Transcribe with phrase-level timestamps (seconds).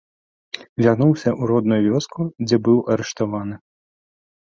[0.83, 3.55] Вярнуўся ў родную вёску, дзе быў арыштаваны.